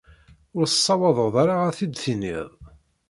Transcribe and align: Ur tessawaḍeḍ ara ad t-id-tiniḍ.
Ur 0.57 0.65
tessawaḍeḍ 0.67 1.35
ara 1.43 1.55
ad 1.67 1.73
t-id-tiniḍ. 1.77 2.47